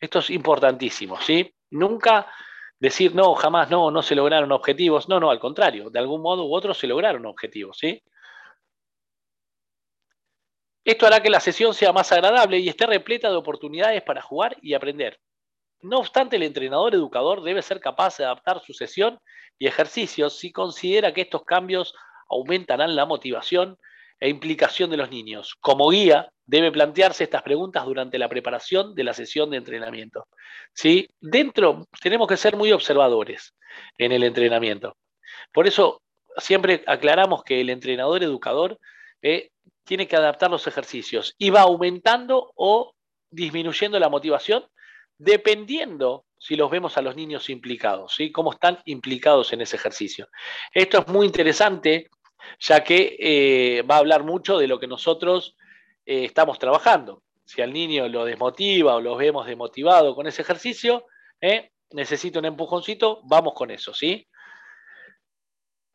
Esto 0.00 0.20
es 0.20 0.30
importantísimo. 0.30 1.20
¿sí? 1.20 1.54
Nunca 1.70 2.32
decir 2.80 3.14
no, 3.14 3.34
jamás 3.34 3.70
no, 3.70 3.90
no 3.90 4.02
se 4.02 4.14
lograron 4.14 4.50
objetivos. 4.52 5.08
No, 5.08 5.20
no, 5.20 5.30
al 5.30 5.38
contrario, 5.38 5.90
de 5.90 5.98
algún 5.98 6.22
modo 6.22 6.46
u 6.46 6.54
otro 6.54 6.72
se 6.72 6.86
lograron 6.86 7.26
objetivos. 7.26 7.76
¿sí? 7.78 8.02
Esto 10.84 11.06
hará 11.06 11.20
que 11.20 11.28
la 11.28 11.40
sesión 11.40 11.74
sea 11.74 11.92
más 11.92 12.10
agradable 12.12 12.58
y 12.58 12.68
esté 12.70 12.86
repleta 12.86 13.28
de 13.28 13.36
oportunidades 13.36 14.02
para 14.02 14.22
jugar 14.22 14.56
y 14.62 14.72
aprender. 14.72 15.20
No 15.80 15.98
obstante, 15.98 16.36
el 16.36 16.42
entrenador 16.42 16.94
educador 16.94 17.42
debe 17.42 17.62
ser 17.62 17.80
capaz 17.80 18.18
de 18.18 18.24
adaptar 18.24 18.60
su 18.64 18.72
sesión 18.72 19.18
y 19.58 19.66
ejercicios 19.66 20.38
si 20.38 20.52
considera 20.52 21.12
que 21.12 21.22
estos 21.22 21.44
cambios 21.44 21.94
aumentarán 22.28 22.96
la 22.96 23.06
motivación 23.06 23.78
e 24.20 24.28
implicación 24.28 24.90
de 24.90 24.96
los 24.96 25.10
niños. 25.10 25.54
Como 25.60 25.90
guía, 25.90 26.30
debe 26.46 26.72
plantearse 26.72 27.24
estas 27.24 27.42
preguntas 27.42 27.84
durante 27.84 28.18
la 28.18 28.28
preparación 28.28 28.94
de 28.94 29.04
la 29.04 29.14
sesión 29.14 29.50
de 29.50 29.58
entrenamiento. 29.58 30.26
¿Sí? 30.74 31.08
Dentro 31.20 31.86
tenemos 32.02 32.26
que 32.26 32.36
ser 32.36 32.56
muy 32.56 32.72
observadores 32.72 33.54
en 33.96 34.12
el 34.12 34.24
entrenamiento. 34.24 34.96
Por 35.52 35.66
eso 35.68 36.02
siempre 36.38 36.82
aclaramos 36.86 37.44
que 37.44 37.60
el 37.60 37.70
entrenador 37.70 38.22
educador 38.22 38.78
eh, 39.22 39.50
tiene 39.84 40.08
que 40.08 40.16
adaptar 40.16 40.50
los 40.50 40.66
ejercicios 40.66 41.34
y 41.38 41.50
va 41.50 41.62
aumentando 41.62 42.52
o 42.56 42.92
disminuyendo 43.30 43.98
la 43.98 44.08
motivación 44.08 44.64
dependiendo 45.18 46.24
si 46.38 46.54
los 46.54 46.70
vemos 46.70 46.96
a 46.96 47.02
los 47.02 47.16
niños 47.16 47.50
implicados, 47.50 48.14
¿sí? 48.14 48.30
cómo 48.30 48.52
están 48.52 48.78
implicados 48.84 49.52
en 49.52 49.60
ese 49.60 49.76
ejercicio. 49.76 50.28
Esto 50.72 51.00
es 51.00 51.08
muy 51.08 51.26
interesante, 51.26 52.08
ya 52.60 52.84
que 52.84 53.16
eh, 53.18 53.82
va 53.82 53.96
a 53.96 53.98
hablar 53.98 54.22
mucho 54.22 54.56
de 54.58 54.68
lo 54.68 54.78
que 54.78 54.86
nosotros 54.86 55.56
eh, 56.06 56.24
estamos 56.24 56.58
trabajando. 56.58 57.22
Si 57.44 57.60
al 57.60 57.72
niño 57.72 58.08
lo 58.08 58.24
desmotiva 58.24 58.94
o 58.94 59.00
lo 59.00 59.16
vemos 59.16 59.46
desmotivado 59.46 60.14
con 60.14 60.26
ese 60.26 60.42
ejercicio, 60.42 61.06
¿eh? 61.40 61.72
necesita 61.90 62.38
un 62.38 62.44
empujoncito, 62.44 63.20
vamos 63.24 63.54
con 63.54 63.70
eso, 63.70 63.92
¿sí? 63.92 64.26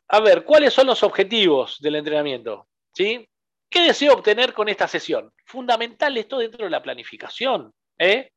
A 0.10 0.20
ver, 0.20 0.44
¿cuáles 0.44 0.74
son 0.74 0.88
los 0.88 1.02
objetivos 1.04 1.80
del 1.80 1.96
entrenamiento? 1.96 2.68
¿Sí? 2.94 3.28
¿Qué 3.70 3.82
deseo 3.82 4.14
obtener 4.14 4.54
con 4.54 4.70
esta 4.70 4.88
sesión? 4.88 5.32
Fundamental 5.46 6.16
esto 6.18 6.38
dentro 6.38 6.66
de 6.66 6.70
la 6.70 6.84
planificación. 6.84 7.74
¿eh? 7.98 8.33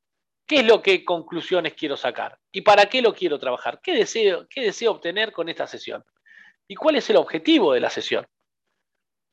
¿Qué 0.46 0.60
es 0.60 0.66
lo 0.66 0.80
que 0.80 1.04
conclusiones 1.04 1.74
quiero 1.74 1.96
sacar? 1.96 2.38
¿Y 2.52 2.60
para 2.60 2.86
qué 2.86 3.02
lo 3.02 3.12
quiero 3.12 3.38
trabajar? 3.38 3.80
¿Qué 3.82 3.92
deseo, 3.92 4.46
qué 4.48 4.60
deseo 4.60 4.92
obtener 4.92 5.32
con 5.32 5.48
esta 5.48 5.66
sesión? 5.66 6.04
¿Y 6.68 6.76
cuál 6.76 6.96
es 6.96 7.10
el 7.10 7.16
objetivo 7.16 7.72
de 7.72 7.80
la 7.80 7.90
sesión? 7.90 8.26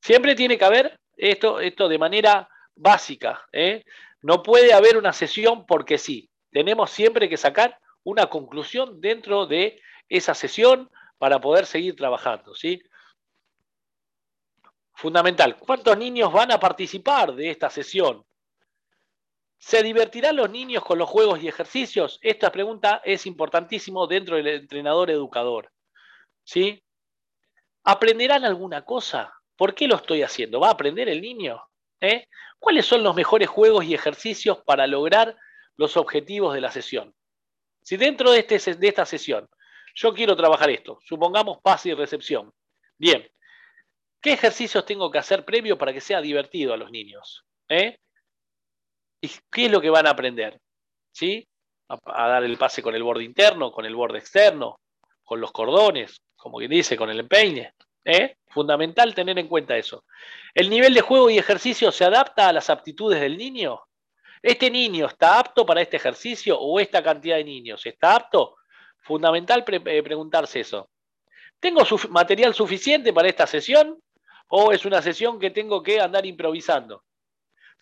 Siempre 0.01 0.33
tiene 0.35 0.57
que 0.57 0.65
haber 0.65 0.99
esto, 1.15 1.59
esto 1.59 1.87
de 1.87 1.99
manera 1.99 2.49
básica. 2.75 3.45
¿eh? 3.51 3.83
No 4.21 4.41
puede 4.41 4.73
haber 4.73 4.97
una 4.97 5.13
sesión 5.13 5.65
porque 5.67 5.99
sí. 5.99 6.29
Tenemos 6.51 6.89
siempre 6.89 7.29
que 7.29 7.37
sacar 7.37 7.79
una 8.03 8.25
conclusión 8.27 8.99
dentro 8.99 9.45
de 9.45 9.79
esa 10.09 10.33
sesión 10.33 10.89
para 11.19 11.39
poder 11.39 11.67
seguir 11.67 11.95
trabajando. 11.95 12.55
¿sí? 12.55 12.81
Fundamental. 14.95 15.57
¿Cuántos 15.57 15.95
niños 15.97 16.33
van 16.33 16.51
a 16.51 16.59
participar 16.59 17.33
de 17.33 17.51
esta 17.51 17.69
sesión? 17.69 18.25
¿Se 19.65 19.81
divertirán 19.81 20.35
los 20.35 20.49
niños 20.49 20.83
con 20.83 20.99
los 20.99 21.09
juegos 21.09 21.41
y 21.41 21.47
ejercicios? 21.47 22.19
Esta 22.21 22.51
pregunta 22.51 23.01
es 23.05 23.25
importantísimo 23.25 24.07
dentro 24.07 24.35
del 24.35 24.47
entrenador 24.47 25.09
educador. 25.09 25.71
¿Sí? 26.43 26.83
¿Aprenderán 27.85 28.43
alguna 28.43 28.83
cosa? 28.83 29.33
¿Por 29.55 29.73
qué 29.73 29.87
lo 29.87 29.95
estoy 29.95 30.21
haciendo? 30.21 30.59
¿Va 30.59 30.67
a 30.67 30.71
aprender 30.71 31.07
el 31.07 31.21
niño? 31.21 31.63
¿Eh? 32.01 32.27
¿Cuáles 32.59 32.85
son 32.85 33.03
los 33.03 33.15
mejores 33.15 33.47
juegos 33.47 33.85
y 33.85 33.93
ejercicios 33.93 34.61
para 34.65 34.85
lograr 34.85 35.37
los 35.77 35.95
objetivos 35.95 36.53
de 36.53 36.61
la 36.61 36.69
sesión? 36.69 37.15
Si 37.81 37.95
dentro 37.95 38.31
de, 38.31 38.45
este, 38.47 38.75
de 38.75 38.87
esta 38.89 39.05
sesión 39.05 39.47
yo 39.95 40.13
quiero 40.13 40.35
trabajar 40.35 40.71
esto, 40.71 40.99
supongamos 41.05 41.59
pase 41.61 41.89
y 41.89 41.93
recepción. 41.93 42.53
Bien, 42.97 43.25
¿qué 44.19 44.33
ejercicios 44.33 44.85
tengo 44.85 45.09
que 45.09 45.19
hacer 45.19 45.45
previo 45.45 45.77
para 45.77 45.93
que 45.93 46.01
sea 46.01 46.19
divertido 46.19 46.73
a 46.73 46.77
los 46.77 46.91
niños? 46.91 47.45
¿Eh? 47.69 47.97
¿Y 49.23 49.31
qué 49.49 49.67
es 49.67 49.71
lo 49.71 49.79
que 49.79 49.89
van 49.89 50.05
a 50.05 50.09
aprender? 50.09 50.59
¿Sí? 51.13 51.47
A, 51.87 52.27
dar 52.27 52.43
el 52.43 52.57
pase 52.57 52.83
con 52.83 52.93
el 52.93 53.03
borde 53.03 53.23
interno, 53.23 53.71
con 53.71 53.85
el 53.85 53.95
borde 53.95 54.19
externo, 54.19 54.81
con 55.23 55.39
los 55.39 55.53
cordones, 55.53 56.21
como 56.35 56.57
quien 56.57 56.69
dice, 56.69 56.97
con 56.97 57.09
el 57.09 57.21
empeine. 57.21 57.73
¿eh? 58.03 58.35
Fundamental 58.49 59.15
tener 59.15 59.39
en 59.39 59.47
cuenta 59.47 59.77
eso. 59.77 60.03
¿El 60.53 60.69
nivel 60.69 60.93
de 60.93 60.99
juego 60.99 61.29
y 61.29 61.37
ejercicio 61.37 61.89
se 61.93 62.03
adapta 62.03 62.49
a 62.49 62.53
las 62.53 62.69
aptitudes 62.69 63.21
del 63.21 63.37
niño? 63.37 63.79
¿Este 64.41 64.69
niño 64.69 65.05
está 65.05 65.39
apto 65.39 65.65
para 65.65 65.81
este 65.81 65.95
ejercicio 65.95 66.59
o 66.59 66.81
esta 66.81 67.01
cantidad 67.01 67.37
de 67.37 67.45
niños? 67.45 67.85
¿Está 67.85 68.17
apto? 68.17 68.57
Fundamental 68.99 69.63
eh, 69.65 70.03
preguntarse 70.03 70.59
eso. 70.59 70.89
¿Tengo 71.61 71.83
material 72.09 72.53
suficiente 72.53 73.13
para 73.13 73.29
esta 73.29 73.47
sesión 73.47 73.97
o 74.49 74.73
es 74.73 74.83
una 74.83 75.01
sesión 75.01 75.39
que 75.39 75.49
tengo 75.49 75.81
que 75.81 76.01
andar 76.01 76.25
improvisando? 76.25 77.05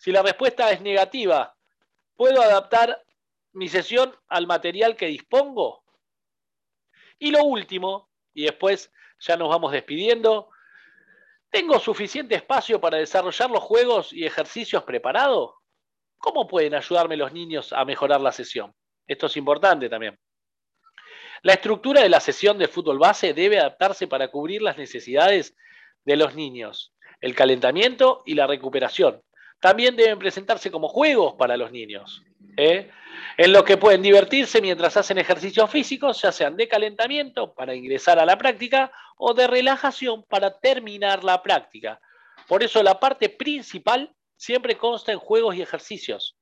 Si 0.02 0.10
la 0.10 0.20
respuesta 0.20 0.68
es 0.72 0.80
negativa, 0.80 1.56
¿puedo 2.16 2.42
adaptar 2.42 3.04
mi 3.52 3.68
sesión 3.68 4.12
al 4.26 4.48
material 4.48 4.96
que 4.96 5.06
dispongo? 5.06 5.84
Y 7.20 7.30
lo 7.30 7.44
último, 7.44 8.10
y 8.34 8.42
después 8.46 8.90
ya 9.20 9.36
nos 9.36 9.48
vamos 9.48 9.70
despidiendo, 9.70 10.50
¿tengo 11.50 11.78
suficiente 11.78 12.34
espacio 12.34 12.80
para 12.80 12.98
desarrollar 12.98 13.48
los 13.52 13.62
juegos 13.62 14.12
y 14.12 14.26
ejercicios 14.26 14.82
preparados? 14.82 15.52
¿Cómo 16.18 16.48
pueden 16.48 16.74
ayudarme 16.74 17.16
los 17.16 17.32
niños 17.32 17.72
a 17.72 17.84
mejorar 17.84 18.20
la 18.20 18.32
sesión? 18.32 18.74
Esto 19.06 19.26
es 19.26 19.36
importante 19.36 19.88
también. 19.88 20.18
La 21.42 21.52
estructura 21.52 22.02
de 22.02 22.08
la 22.08 22.18
sesión 22.18 22.58
de 22.58 22.66
fútbol 22.66 22.98
base 22.98 23.34
debe 23.34 23.60
adaptarse 23.60 24.08
para 24.08 24.26
cubrir 24.32 24.62
las 24.62 24.76
necesidades 24.76 25.54
de 26.04 26.16
los 26.16 26.34
niños, 26.34 26.92
el 27.20 27.36
calentamiento 27.36 28.24
y 28.26 28.34
la 28.34 28.48
recuperación. 28.48 29.22
También 29.62 29.94
deben 29.94 30.18
presentarse 30.18 30.72
como 30.72 30.88
juegos 30.88 31.34
para 31.38 31.56
los 31.56 31.70
niños, 31.70 32.20
¿eh? 32.56 32.90
en 33.36 33.52
los 33.52 33.62
que 33.62 33.76
pueden 33.76 34.02
divertirse 34.02 34.60
mientras 34.60 34.96
hacen 34.96 35.18
ejercicios 35.18 35.70
físicos, 35.70 36.20
ya 36.20 36.32
sean 36.32 36.56
de 36.56 36.66
calentamiento 36.66 37.54
para 37.54 37.72
ingresar 37.72 38.18
a 38.18 38.26
la 38.26 38.36
práctica 38.36 38.90
o 39.16 39.34
de 39.34 39.46
relajación 39.46 40.24
para 40.24 40.58
terminar 40.58 41.22
la 41.22 41.44
práctica. 41.44 42.00
Por 42.48 42.64
eso 42.64 42.82
la 42.82 42.98
parte 42.98 43.28
principal 43.28 44.12
siempre 44.36 44.76
consta 44.76 45.12
en 45.12 45.20
juegos 45.20 45.54
y 45.54 45.62
ejercicios. 45.62 46.36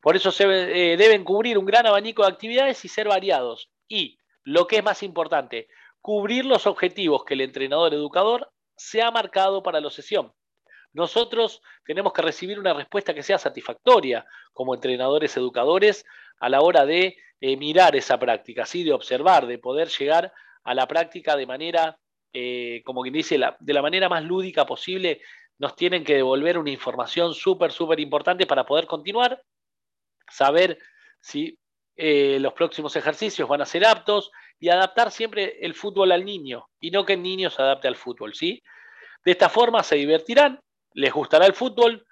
Por 0.00 0.14
eso 0.14 0.30
se 0.30 0.44
eh, 0.44 0.96
deben 0.96 1.24
cubrir 1.24 1.58
un 1.58 1.66
gran 1.66 1.88
abanico 1.88 2.22
de 2.22 2.28
actividades 2.28 2.84
y 2.84 2.88
ser 2.88 3.08
variados. 3.08 3.72
Y, 3.88 4.20
lo 4.44 4.68
que 4.68 4.76
es 4.76 4.84
más 4.84 5.02
importante, 5.02 5.66
cubrir 6.00 6.44
los 6.44 6.68
objetivos 6.68 7.24
que 7.24 7.34
el 7.34 7.40
entrenador 7.40 7.92
educador 7.92 8.52
se 8.76 9.02
ha 9.02 9.10
marcado 9.10 9.64
para 9.64 9.80
la 9.80 9.90
sesión. 9.90 10.32
Nosotros 10.92 11.62
tenemos 11.84 12.12
que 12.12 12.22
recibir 12.22 12.58
una 12.58 12.74
respuesta 12.74 13.14
que 13.14 13.22
sea 13.22 13.38
satisfactoria 13.38 14.26
como 14.52 14.74
entrenadores 14.74 15.36
educadores 15.36 16.04
a 16.38 16.48
la 16.48 16.60
hora 16.60 16.84
de 16.84 17.16
eh, 17.40 17.56
mirar 17.56 17.96
esa 17.96 18.18
práctica, 18.18 18.66
¿sí? 18.66 18.84
de 18.84 18.92
observar, 18.92 19.46
de 19.46 19.58
poder 19.58 19.88
llegar 19.88 20.32
a 20.64 20.74
la 20.74 20.86
práctica 20.86 21.36
de 21.36 21.46
manera, 21.46 21.98
eh, 22.32 22.82
como 22.84 23.02
quien 23.02 23.14
dice, 23.14 23.38
de 23.58 23.74
la 23.74 23.82
manera 23.82 24.08
más 24.08 24.22
lúdica 24.22 24.66
posible. 24.66 25.20
Nos 25.58 25.76
tienen 25.76 26.04
que 26.04 26.16
devolver 26.16 26.58
una 26.58 26.70
información 26.70 27.34
súper, 27.34 27.72
súper 27.72 28.00
importante 28.00 28.46
para 28.46 28.66
poder 28.66 28.86
continuar, 28.86 29.42
saber 30.28 30.78
si 31.20 31.58
eh, 31.96 32.38
los 32.40 32.52
próximos 32.52 32.96
ejercicios 32.96 33.48
van 33.48 33.62
a 33.62 33.66
ser 33.66 33.86
aptos 33.86 34.30
y 34.58 34.68
adaptar 34.68 35.10
siempre 35.10 35.58
el 35.60 35.74
fútbol 35.74 36.12
al 36.12 36.24
niño 36.24 36.68
y 36.80 36.90
no 36.90 37.04
que 37.04 37.14
el 37.14 37.22
niño 37.22 37.50
se 37.50 37.62
adapte 37.62 37.88
al 37.88 37.96
fútbol, 37.96 38.34
¿sí? 38.34 38.62
De 39.24 39.32
esta 39.32 39.48
forma 39.48 39.82
se 39.82 39.96
divertirán, 39.96 40.60
les 40.94 41.12
gustará 41.12 41.46
el 41.46 41.54
fútbol, 41.54 42.06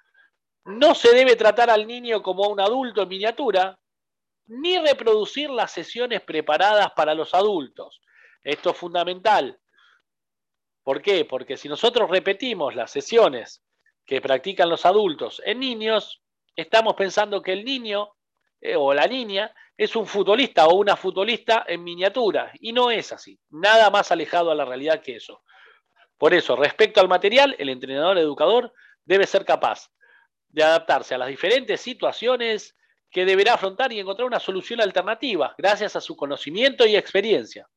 no 0.65 0.93
se 0.93 1.13
debe 1.13 1.35
tratar 1.35 1.69
al 1.69 1.87
niño 1.87 2.21
como 2.21 2.45
a 2.45 2.49
un 2.49 2.59
adulto 2.59 3.01
en 3.01 3.09
miniatura, 3.09 3.79
ni 4.47 4.77
reproducir 4.77 5.49
las 5.49 5.71
sesiones 5.71 6.21
preparadas 6.21 6.91
para 6.91 7.13
los 7.13 7.33
adultos. 7.33 8.01
Esto 8.43 8.71
es 8.71 8.77
fundamental. 8.77 9.59
¿Por 10.83 11.01
qué? 11.01 11.25
Porque 11.25 11.57
si 11.57 11.69
nosotros 11.69 12.09
repetimos 12.09 12.75
las 12.75 12.91
sesiones 12.91 13.63
que 14.05 14.21
practican 14.21 14.69
los 14.69 14.85
adultos 14.85 15.41
en 15.45 15.59
niños, 15.59 16.21
estamos 16.55 16.95
pensando 16.95 17.41
que 17.41 17.53
el 17.53 17.63
niño 17.63 18.09
eh, 18.59 18.75
o 18.75 18.93
la 18.93 19.07
niña 19.07 19.53
es 19.77 19.95
un 19.95 20.05
futbolista 20.05 20.67
o 20.67 20.75
una 20.75 20.95
futbolista 20.95 21.65
en 21.67 21.83
miniatura. 21.83 22.51
Y 22.59 22.73
no 22.73 22.91
es 22.91 23.11
así. 23.11 23.39
Nada 23.49 23.89
más 23.89 24.11
alejado 24.11 24.51
a 24.51 24.55
la 24.55 24.65
realidad 24.65 25.01
que 25.01 25.15
eso. 25.15 25.43
Por 26.21 26.35
eso, 26.35 26.55
respecto 26.55 27.01
al 27.01 27.07
material, 27.07 27.55
el 27.57 27.69
entrenador 27.69 28.15
educador 28.19 28.71
debe 29.05 29.25
ser 29.25 29.43
capaz 29.43 29.89
de 30.49 30.61
adaptarse 30.61 31.15
a 31.15 31.17
las 31.17 31.29
diferentes 31.29 31.81
situaciones 31.81 32.77
que 33.09 33.25
deberá 33.25 33.55
afrontar 33.55 33.91
y 33.91 33.99
encontrar 33.99 34.27
una 34.27 34.39
solución 34.39 34.81
alternativa 34.81 35.55
gracias 35.57 35.95
a 35.95 35.99
su 35.99 36.15
conocimiento 36.15 36.85
y 36.85 36.95
experiencia. 36.95 37.67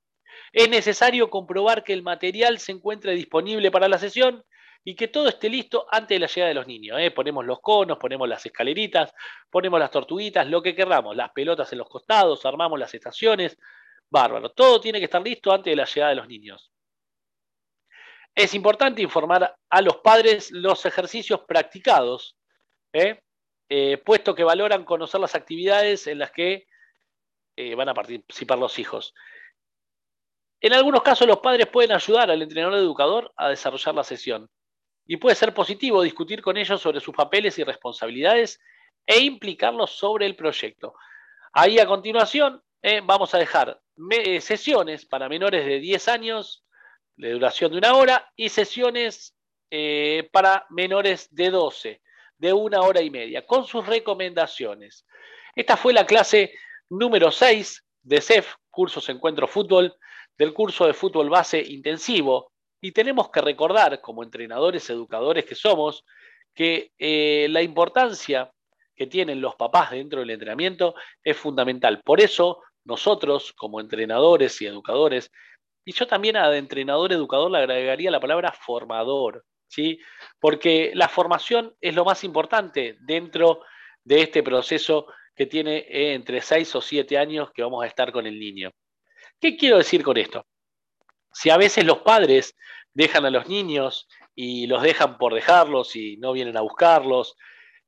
Es 0.52 0.68
necesario 0.68 1.30
comprobar 1.30 1.84
que 1.84 1.94
el 1.94 2.02
material 2.02 2.58
se 2.58 2.72
encuentre 2.72 3.14
disponible 3.14 3.70
para 3.70 3.88
la 3.88 3.96
sesión 3.96 4.44
y 4.84 4.94
que 4.94 5.08
todo 5.08 5.30
esté 5.30 5.48
listo 5.48 5.86
antes 5.90 6.16
de 6.16 6.20
la 6.20 6.26
llegada 6.26 6.48
de 6.48 6.54
los 6.54 6.66
niños. 6.66 6.98
¿eh? 7.00 7.12
Ponemos 7.12 7.46
los 7.46 7.62
conos, 7.62 7.96
ponemos 7.96 8.28
las 8.28 8.44
escaleritas, 8.44 9.14
ponemos 9.48 9.80
las 9.80 9.90
tortuguitas, 9.90 10.46
lo 10.48 10.60
que 10.60 10.74
queramos, 10.74 11.16
las 11.16 11.30
pelotas 11.30 11.72
en 11.72 11.78
los 11.78 11.88
costados, 11.88 12.44
armamos 12.44 12.78
las 12.78 12.92
estaciones, 12.92 13.56
bárbaro. 14.10 14.50
Todo 14.50 14.82
tiene 14.82 14.98
que 14.98 15.06
estar 15.06 15.22
listo 15.22 15.50
antes 15.50 15.72
de 15.72 15.76
la 15.76 15.86
llegada 15.86 16.10
de 16.10 16.16
los 16.16 16.28
niños. 16.28 16.70
Es 18.34 18.54
importante 18.54 19.02
informar 19.02 19.56
a 19.70 19.80
los 19.80 19.98
padres 19.98 20.50
los 20.50 20.84
ejercicios 20.86 21.40
practicados, 21.46 22.36
¿eh? 22.92 23.20
Eh, 23.68 23.98
puesto 23.98 24.34
que 24.34 24.44
valoran 24.44 24.84
conocer 24.84 25.20
las 25.20 25.34
actividades 25.34 26.06
en 26.06 26.18
las 26.18 26.30
que 26.32 26.66
van 27.76 27.88
a 27.88 27.94
participar 27.94 28.58
los 28.58 28.80
hijos. 28.80 29.14
En 30.60 30.72
algunos 30.72 31.02
casos 31.02 31.28
los 31.28 31.40
padres 31.40 31.66
pueden 31.66 31.92
ayudar 31.92 32.30
al 32.30 32.40
entrenador 32.40 32.78
educador 32.78 33.32
a 33.36 33.50
desarrollar 33.50 33.94
la 33.94 34.02
sesión 34.02 34.50
y 35.06 35.18
puede 35.18 35.36
ser 35.36 35.52
positivo 35.52 36.02
discutir 36.02 36.40
con 36.40 36.56
ellos 36.56 36.80
sobre 36.80 37.00
sus 37.00 37.14
papeles 37.14 37.58
y 37.58 37.64
responsabilidades 37.64 38.60
e 39.06 39.18
implicarlos 39.20 39.90
sobre 39.90 40.26
el 40.26 40.36
proyecto. 40.36 40.94
Ahí 41.52 41.78
a 41.78 41.86
continuación 41.86 42.62
eh, 42.82 43.02
vamos 43.04 43.34
a 43.34 43.38
dejar 43.38 43.80
eh, 44.10 44.40
sesiones 44.40 45.04
para 45.04 45.28
menores 45.28 45.66
de 45.66 45.78
10 45.78 46.08
años 46.08 46.63
de 47.16 47.32
duración 47.32 47.72
de 47.72 47.78
una 47.78 47.94
hora 47.94 48.32
y 48.36 48.48
sesiones 48.48 49.34
eh, 49.70 50.28
para 50.32 50.66
menores 50.70 51.28
de 51.30 51.50
12 51.50 52.00
de 52.38 52.52
una 52.52 52.80
hora 52.80 53.00
y 53.00 53.10
media 53.10 53.46
con 53.46 53.64
sus 53.64 53.86
recomendaciones. 53.86 55.06
Esta 55.54 55.76
fue 55.76 55.92
la 55.92 56.06
clase 56.06 56.52
número 56.90 57.30
6 57.30 57.84
de 58.02 58.20
CEF, 58.20 58.54
Cursos 58.70 59.08
Encuentro 59.08 59.46
Fútbol, 59.46 59.96
del 60.36 60.52
curso 60.52 60.86
de 60.86 60.94
fútbol 60.94 61.30
base 61.30 61.60
intensivo 61.60 62.52
y 62.80 62.92
tenemos 62.92 63.30
que 63.30 63.40
recordar, 63.40 64.00
como 64.00 64.22
entrenadores, 64.22 64.90
educadores 64.90 65.44
que 65.46 65.54
somos, 65.54 66.04
que 66.54 66.92
eh, 66.98 67.46
la 67.50 67.62
importancia 67.62 68.50
que 68.94 69.06
tienen 69.06 69.40
los 69.40 69.56
papás 69.56 69.92
dentro 69.92 70.20
del 70.20 70.30
entrenamiento 70.30 70.94
es 71.22 71.36
fundamental. 71.36 72.00
Por 72.04 72.20
eso 72.20 72.62
nosotros, 72.84 73.52
como 73.54 73.80
entrenadores 73.80 74.60
y 74.60 74.66
educadores, 74.66 75.30
y 75.84 75.92
yo 75.92 76.06
también 76.06 76.36
a 76.36 76.54
entrenador 76.56 77.12
educador 77.12 77.50
le 77.50 77.58
agregaría 77.58 78.10
la 78.10 78.20
palabra 78.20 78.52
formador, 78.52 79.44
¿sí? 79.68 79.98
Porque 80.40 80.92
la 80.94 81.08
formación 81.08 81.74
es 81.80 81.94
lo 81.94 82.04
más 82.04 82.24
importante 82.24 82.96
dentro 83.00 83.60
de 84.02 84.22
este 84.22 84.42
proceso 84.42 85.06
que 85.34 85.46
tiene 85.46 85.84
entre 85.88 86.40
6 86.40 86.76
o 86.76 86.80
7 86.80 87.18
años 87.18 87.50
que 87.52 87.62
vamos 87.62 87.84
a 87.84 87.86
estar 87.86 88.12
con 88.12 88.26
el 88.26 88.38
niño. 88.38 88.70
¿Qué 89.40 89.56
quiero 89.56 89.78
decir 89.78 90.02
con 90.02 90.16
esto? 90.16 90.46
Si 91.32 91.50
a 91.50 91.56
veces 91.56 91.84
los 91.84 91.98
padres 91.98 92.56
dejan 92.92 93.26
a 93.26 93.30
los 93.30 93.48
niños 93.48 94.08
y 94.34 94.66
los 94.66 94.82
dejan 94.82 95.18
por 95.18 95.34
dejarlos 95.34 95.96
y 95.96 96.16
no 96.16 96.32
vienen 96.32 96.56
a 96.56 96.60
buscarlos, 96.60 97.36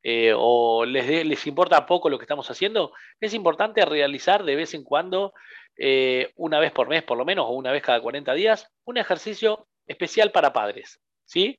eh, 0.03 0.33
o 0.37 0.85
les, 0.85 1.27
les, 1.27 1.47
importa 1.47 1.87
poco 1.87 2.09
lo 2.09 2.19
que 2.19 2.25
estamos 2.25 2.49
haciendo, 2.51 2.93
es 3.21 3.35
importante 3.35 3.85
realizar 3.85 4.45
de 4.45 4.55
vez 4.55 4.75
en 4.75 4.85
cuando, 4.85 5.33
eh, 5.77 6.33
una 6.37 6.59
vez 6.59 6.73
por 6.73 6.89
mes 6.89 7.03
por 7.03 7.19
lo 7.19 7.25
menos, 7.25 7.47
o 7.47 7.51
una 7.51 7.73
vez 7.73 7.83
cada 7.83 8.01
40 8.01 8.33
días, 8.35 8.71
un 8.85 8.97
ejercicio 8.99 9.67
especial 9.87 10.33
para 10.33 10.53
padres. 10.53 11.01
¿sí? 11.25 11.59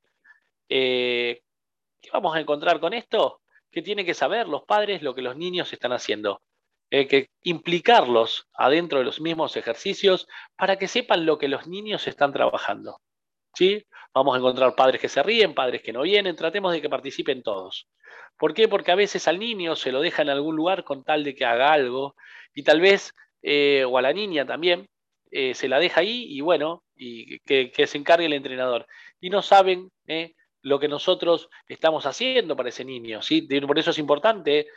Eh, 0.69 1.41
¿Qué 2.01 2.09
vamos 2.11 2.35
a 2.35 2.39
encontrar 2.39 2.79
con 2.79 2.93
esto? 2.93 3.41
Que 3.71 3.81
tienen 3.81 4.05
que 4.05 4.13
saber 4.13 4.47
los 4.47 4.63
padres 4.63 5.01
lo 5.01 5.15
que 5.15 5.21
los 5.21 5.35
niños 5.35 5.71
están 5.73 5.93
haciendo. 5.93 6.41
que 6.89 7.29
implicarlos 7.43 8.47
adentro 8.53 8.99
de 8.99 9.05
los 9.05 9.19
mismos 9.19 9.57
ejercicios 9.57 10.27
para 10.55 10.77
que 10.77 10.87
sepan 10.87 11.25
lo 11.25 11.37
que 11.37 11.49
los 11.49 11.67
niños 11.67 12.07
están 12.07 12.31
trabajando. 12.31 13.01
¿sí? 13.53 13.85
Vamos 14.13 14.35
a 14.35 14.39
encontrar 14.39 14.75
padres 14.75 15.01
que 15.01 15.09
se 15.09 15.21
ríen, 15.21 15.53
padres 15.53 15.81
que 15.81 15.93
no 15.93 16.01
vienen, 16.01 16.35
tratemos 16.35 16.71
de 16.71 16.81
que 16.81 16.89
participen 16.89 17.43
todos. 17.43 17.87
¿Por 18.37 18.53
qué? 18.53 18.67
Porque 18.67 18.91
a 18.91 18.95
veces 18.95 19.27
al 19.27 19.39
niño 19.39 19.75
se 19.75 19.91
lo 19.91 19.99
deja 19.99 20.21
en 20.21 20.29
algún 20.29 20.55
lugar 20.55 20.83
con 20.83 21.03
tal 21.03 21.23
de 21.23 21.33
que 21.35 21.45
haga 21.45 21.71
algo 21.71 22.15
y 22.53 22.63
tal 22.63 22.81
vez, 22.81 23.13
eh, 23.49 23.85
o 23.85 23.97
a 23.97 24.01
la 24.01 24.11
niña 24.11 24.45
también, 24.45 24.89
eh, 25.31 25.53
se 25.53 25.69
la 25.69 25.79
deja 25.79 26.01
ahí 26.01 26.25
y 26.27 26.41
bueno, 26.41 26.83
y 26.97 27.39
que, 27.39 27.71
se 27.87 27.97
encargue 27.97 28.25
el 28.25 28.33
entrenador. 28.33 28.85
Y 29.21 29.29
no 29.29 29.41
saben 29.41 29.89
eh, 30.05 30.33
lo 30.63 30.81
que 30.81 30.89
nosotros 30.89 31.49
estamos 31.69 32.05
haciendo 32.05 32.57
para 32.57 32.67
ese 32.67 32.83
niño. 32.83 33.21
¿sí? 33.21 33.47
Por 33.65 33.79
eso 33.79 33.91
es 33.91 33.99
importante 33.99 34.67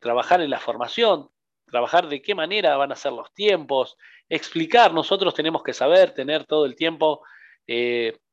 trabajar 0.00 0.40
en 0.40 0.48
la 0.48 0.58
formación, 0.58 1.28
trabajar 1.66 2.08
de 2.08 2.22
qué 2.22 2.34
manera 2.34 2.76
van 2.78 2.90
a 2.90 2.96
ser 2.96 3.12
los 3.12 3.32
tiempos, 3.34 3.98
explicar, 4.30 4.94
nosotros 4.94 5.34
tenemos 5.34 5.62
que 5.62 5.74
saber, 5.74 6.14
tener 6.14 6.46
todo 6.46 6.64
el 6.64 6.74
tiempo 6.74 7.20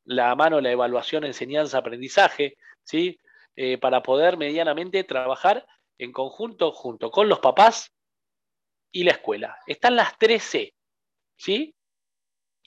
la 0.06 0.36
mano 0.36 0.62
la 0.62 0.72
evaluación, 0.72 1.26
enseñanza, 1.26 1.78
aprendizaje, 1.78 2.56
¿sí? 2.84 3.20
Para 3.82 4.02
poder 4.02 4.38
medianamente 4.38 5.04
trabajar 5.04 5.68
en 5.98 6.14
conjunto 6.14 6.72
junto 6.72 7.12
con 7.12 7.28
los 7.28 7.40
papás 7.40 7.94
y 8.92 9.04
la 9.04 9.12
escuela. 9.12 9.58
Están 9.68 9.96
las 9.96 10.18
tres 10.18 10.44
C, 10.44 10.74
¿sí? 11.38 11.76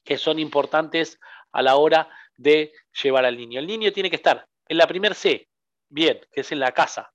que 0.05 0.19
son 0.19 0.39
importantes 0.39 1.19
a 1.53 1.63
la 1.63 1.77
hora 1.77 2.09
de 2.37 2.73
llevar 3.03 3.25
al 3.25 3.37
niño. 3.37 3.61
El 3.61 3.67
niño 3.67 3.93
tiene 3.93 4.11
que 4.11 4.17
estar 4.17 4.47
en 4.69 4.77
la 4.77 4.87
primer 4.87 5.15
C, 5.15 5.49
bien, 5.89 6.21
que 6.33 6.41
es 6.41 6.53
en 6.53 6.61
la 6.61 6.73
casa, 6.73 7.13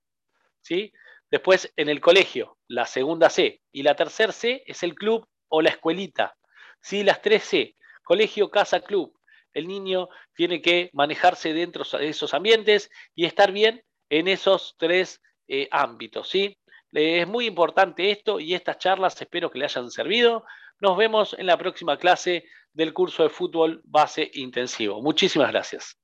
¿sí? 0.62 0.92
Después 1.30 1.72
en 1.76 1.88
el 1.88 2.00
colegio, 2.00 2.56
la 2.68 2.86
segunda 2.86 3.28
C. 3.28 3.60
Y 3.72 3.82
la 3.82 3.94
tercera 3.94 4.32
C 4.32 4.62
es 4.66 4.82
el 4.82 4.94
club 4.94 5.28
o 5.48 5.60
la 5.60 5.70
escuelita. 5.70 6.36
¿sí? 6.80 7.02
Las 7.02 7.20
tres 7.20 7.44
C, 7.44 7.76
colegio, 8.02 8.50
casa, 8.50 8.80
club 8.80 9.18
el 9.52 9.66
niño 9.66 10.08
tiene 10.34 10.62
que 10.62 10.90
manejarse 10.92 11.52
dentro 11.52 11.84
de 11.98 12.08
esos 12.08 12.34
ambientes 12.34 12.90
y 13.14 13.24
estar 13.24 13.52
bien 13.52 13.82
en 14.08 14.28
esos 14.28 14.76
tres 14.78 15.20
eh, 15.48 15.68
ámbitos. 15.70 16.28
¿sí? 16.28 16.58
Es 16.92 17.26
muy 17.28 17.46
importante 17.46 18.10
esto 18.10 18.40
y 18.40 18.54
estas 18.54 18.78
charlas 18.78 19.20
espero 19.20 19.50
que 19.50 19.58
le 19.58 19.66
hayan 19.66 19.90
servido 19.90 20.44
Nos 20.80 20.96
vemos 20.96 21.34
en 21.38 21.46
la 21.46 21.58
próxima 21.58 21.98
clase 21.98 22.44
del 22.72 22.92
curso 22.92 23.22
de 23.24 23.30
fútbol 23.30 23.80
base 23.84 24.30
intensivo. 24.34 25.02
Muchísimas 25.02 25.50
gracias. 25.50 25.98